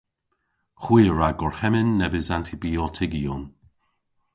[0.83, 3.43] Hwi a wra gorhemmyn nebes antibiotygyon.